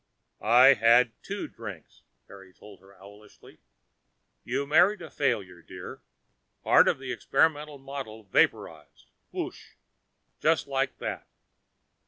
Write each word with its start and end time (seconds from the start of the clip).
"I 0.41 0.73
had 0.73 1.11
two 1.21 1.47
drinks," 1.47 2.01
Harry 2.27 2.53
told 2.55 2.79
her 2.79 2.99
owlishly. 2.99 3.59
"You 4.43 4.65
married 4.65 4.99
a 5.03 5.11
failure, 5.11 5.61
dear. 5.61 6.01
Part 6.63 6.87
of 6.87 6.97
the 6.97 7.11
experimental 7.11 7.77
model 7.77 8.23
vaporized, 8.23 9.11
wooosh, 9.31 9.73
just 10.39 10.65
like 10.65 10.97
that. 10.97 11.27